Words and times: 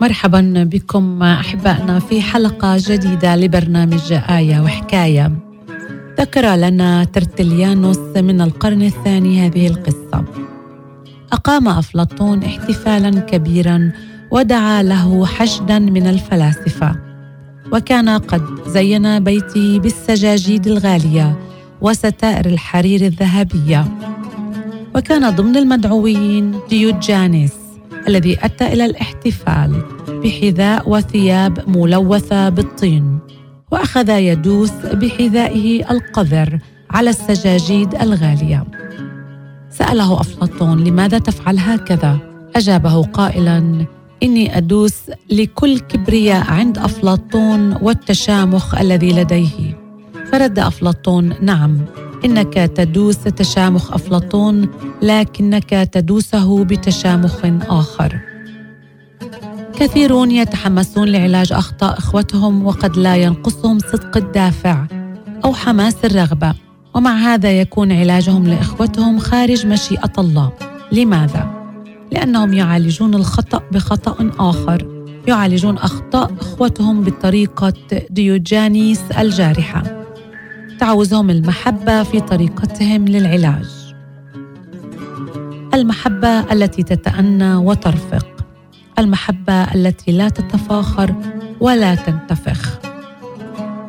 مرحبا 0.00 0.64
بكم 0.72 1.22
أحبائنا 1.22 1.98
في 1.98 2.22
حلقة 2.22 2.76
جديدة 2.78 3.36
لبرنامج 3.36 4.12
آية 4.12 4.60
وحكاية. 4.60 5.32
ذكر 6.20 6.54
لنا 6.54 7.04
ترتليانوس 7.04 7.98
من 8.16 8.40
القرن 8.40 8.82
الثاني 8.82 9.46
هذه 9.46 9.66
القصة. 9.66 10.24
أقام 11.32 11.68
أفلاطون 11.68 12.42
احتفالا 12.42 13.20
كبيرا 13.20 13.92
ودعا 14.30 14.82
له 14.82 15.26
حشدا 15.26 15.78
من 15.78 16.06
الفلاسفة. 16.06 17.05
وكان 17.72 18.08
قد 18.08 18.42
زين 18.66 19.24
بيته 19.24 19.78
بالسجاجيد 19.78 20.66
الغالية 20.66 21.38
وستائر 21.80 22.46
الحرير 22.46 23.00
الذهبية. 23.00 23.84
وكان 24.94 25.30
ضمن 25.30 25.56
المدعوين 25.56 26.58
ديوجانيس 26.70 27.52
الذي 28.08 28.44
أتى 28.44 28.72
إلى 28.72 28.84
الاحتفال 28.84 29.82
بحذاء 30.08 30.90
وثياب 30.90 31.68
ملوثة 31.68 32.48
بالطين 32.48 33.18
وأخذ 33.72 34.08
يدوس 34.08 34.70
بحذائه 34.70 35.90
القذر 35.90 36.58
على 36.90 37.10
السجاجيد 37.10 37.94
الغالية 37.94 38.64
سأله 39.70 40.20
أفلاطون 40.20 40.84
لماذا 40.84 41.18
تفعل 41.18 41.58
هكذا 41.58 42.18
أجابه 42.56 43.02
قائلا 43.02 43.86
إني 44.22 44.56
أدوس 44.56 44.94
لكل 45.30 45.78
كبرياء 45.78 46.44
عند 46.50 46.78
أفلاطون 46.78 47.76
والتشامخ 47.82 48.74
الذي 48.74 49.12
لديه. 49.12 49.78
فرد 50.32 50.58
أفلاطون 50.58 51.32
نعم 51.42 51.78
إنك 52.24 52.54
تدوس 52.54 53.18
تشامخ 53.18 53.92
أفلاطون 53.92 54.68
لكنك 55.02 55.70
تدوسه 55.70 56.64
بتشامخ 56.64 57.36
آخر. 57.68 58.18
كثيرون 59.78 60.30
يتحمسون 60.30 61.08
لعلاج 61.08 61.52
أخطاء 61.52 61.98
إخوتهم 61.98 62.66
وقد 62.66 62.96
لا 62.96 63.16
ينقصهم 63.16 63.78
صدق 63.78 64.16
الدافع 64.16 64.86
أو 65.44 65.54
حماس 65.54 66.04
الرغبة. 66.04 66.54
ومع 66.94 67.16
هذا 67.16 67.60
يكون 67.60 67.92
علاجهم 67.92 68.46
لإخوتهم 68.46 69.18
خارج 69.18 69.66
مشيئة 69.66 70.12
الله. 70.18 70.52
لماذا؟ 70.92 71.55
لأنهم 72.12 72.52
يعالجون 72.52 73.14
الخطأ 73.14 73.62
بخطأ 73.72 74.30
آخر. 74.38 74.86
يعالجون 75.28 75.78
أخطاء 75.78 76.30
أخوتهم 76.40 77.02
بطريقة 77.02 77.72
ديوجانيس 78.10 79.02
الجارحة. 79.18 79.82
تعوزهم 80.80 81.30
المحبة 81.30 82.02
في 82.02 82.20
طريقتهم 82.20 83.08
للعلاج. 83.08 83.66
المحبة 85.74 86.52
التي 86.52 86.82
تتأنى 86.82 87.54
وترفق. 87.54 88.26
المحبة 88.98 89.74
التي 89.74 90.12
لا 90.12 90.28
تتفاخر 90.28 91.14
ولا 91.60 91.94
تنتفخ. 91.94 92.78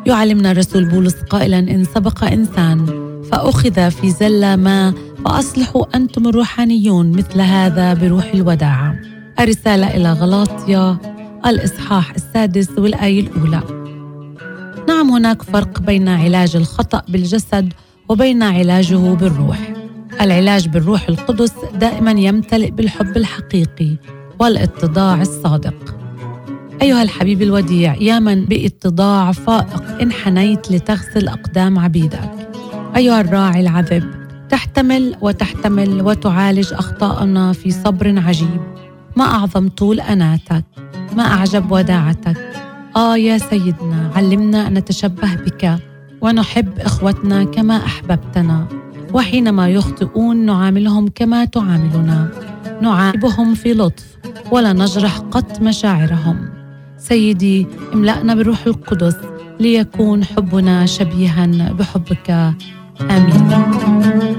يعلمنا 0.06 0.52
الرسول 0.52 0.86
بولس 0.86 1.16
قائلا 1.30 1.60
إن 1.60 1.84
سبق 1.84 2.23
إنسان 2.23 2.86
فأخذ 3.32 3.92
في 3.92 4.12
زلة 4.12 4.56
ما 4.56 4.94
فاصلحوا 5.26 5.96
أنتم 5.96 6.28
الروحانيون 6.28 7.12
مثل 7.12 7.42
هذا 7.42 7.94
بروح 7.94 8.32
الوداعه 8.34 8.96
الرسالة 9.40 9.96
إلى 9.96 10.14
غلاطيا 10.14 10.98
الإصحاح 11.46 12.14
السادس 12.16 12.70
والآية 12.78 13.20
الأولى. 13.20 13.62
نعم 14.88 15.10
هناك 15.10 15.42
فرق 15.42 15.80
بين 15.80 16.10
علاج 16.10 16.56
الخطأ 16.56 17.02
بالجسد 17.08 17.73
وبين 18.10 18.44
علاجه 18.44 19.14
بالروح. 19.14 19.73
العلاج 20.22 20.68
بالروح 20.68 21.10
القدس 21.10 21.54
دائما 21.80 22.12
يمتلئ 22.12 22.72
بالحب 22.72 23.18
الحقيقي 23.18 23.95
والاتضاع 24.39 25.22
الصادق. 25.22 25.95
أيها 26.82 27.04
الحبيب 27.04 27.42
الوديع 27.42 27.95
يا 27.95 28.20
من 28.20 28.45
باتضاع 28.45 29.32
فائق 29.32 30.02
انحنيت 30.02 30.72
لتغسل 30.72 31.28
أقدام 31.28 31.80
عبيدك. 31.80 32.32
أيها 32.95 33.22
الراعي 33.22 33.61
العذب 33.61 34.17
تحتمل 34.50 35.16
وتحتمل 35.22 36.02
وتعالج 36.02 36.74
أخطاءنا 36.74 37.54
في 37.54 37.72
صبر 37.72 38.20
عجيب. 38.20 38.62
ما 39.16 39.24
أعظم 39.24 39.70
طول 39.70 40.00
أناتك 40.00 40.64
ما 41.16 41.24
أعجب 41.24 41.72
وداعتك. 41.72 42.38
آه 42.96 43.18
يا 43.18 43.38
سيدنا 43.38 44.12
علمنا 44.16 44.68
أن 44.68 44.74
نتشبه 44.74 45.36
بك 45.36 45.76
ونحب 46.22 46.80
إخوتنا 46.80 47.44
كما 47.44 47.76
أحببتنا. 47.76 48.68
وحينما 49.14 49.70
يخطئون 49.70 50.46
نعاملهم 50.46 51.08
كما 51.16 51.46
تعاملنا. 51.46 52.30
نعاتبهم 52.82 53.54
في 53.54 53.74
لطف 53.74 54.06
ولا 54.52 54.74
نجرح 54.74 55.18
قط 55.18 55.62
مشاعرهم. 55.62 56.50
سيدي 56.98 57.68
املأنا 57.94 58.36
بروح 58.36 58.66
القدس 58.68 59.16
ليكون 59.60 60.24
حبنا 60.24 60.86
شبيها 60.86 61.46
بحبك. 61.80 62.54
آمين. 63.02 64.36